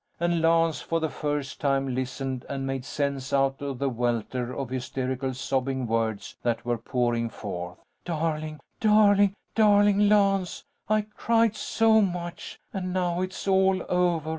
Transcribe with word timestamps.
And 0.19 0.41
Lance, 0.41 0.81
for 0.81 0.99
the 0.99 1.11
first 1.11 1.59
time, 1.61 1.93
listened 1.93 2.43
and 2.49 2.65
made 2.65 2.85
sense 2.85 3.31
out 3.31 3.61
of 3.61 3.77
the 3.77 3.87
welter 3.87 4.51
of 4.51 4.71
hysterical 4.71 5.31
sobbing 5.35 5.85
words 5.85 6.37
that 6.41 6.65
were 6.65 6.79
pouring 6.79 7.29
forth: 7.29 7.77
"Darling, 8.03 8.59
darling, 8.79 9.35
darling 9.53 10.09
Lance! 10.09 10.63
I 10.89 11.01
cried 11.03 11.55
so 11.55 12.01
much, 12.01 12.57
and 12.73 12.91
now 12.91 13.21
it's 13.21 13.47
all 13.47 13.83
over. 13.89 14.29